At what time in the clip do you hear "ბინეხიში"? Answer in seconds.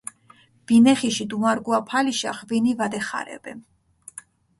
0.69-1.27